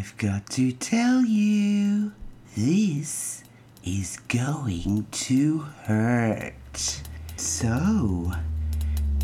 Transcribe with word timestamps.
I've 0.00 0.16
got 0.16 0.48
to 0.52 0.72
tell 0.72 1.20
you, 1.26 2.12
this 2.56 3.44
is 3.84 4.18
going 4.28 5.06
to 5.10 5.58
hurt. 5.84 7.02
So, 7.36 8.32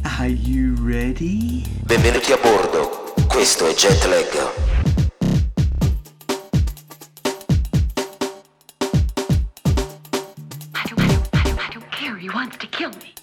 are 0.04 0.29
you 0.29 0.75
ready? 0.75 1.65
Benvenuti 1.87 2.33
a 2.33 2.37
bordo, 2.37 3.15
questo 3.27 3.67
è 3.67 3.73
Jetlag. 3.73 4.27
I 10.74 10.85
don't, 10.90 11.01
I 11.01 11.06
don't, 11.06 11.29
I 11.33 11.43
don't, 11.43 11.58
I 11.58 11.71
don't 11.72 11.90
care. 11.90 12.19
He 12.19 12.29
wants 12.29 12.58
to 12.58 12.67
kill 12.67 12.90
me. 12.90 13.15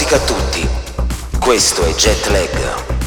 Musica 0.00 0.16
a 0.16 0.20
tutti. 0.20 0.68
Questo 1.38 1.84
è 1.84 1.92
Jet 1.94 2.26
Lag. 2.28 2.99